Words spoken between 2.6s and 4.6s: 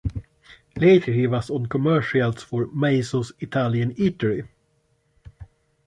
Mazzio's Italian Eatery.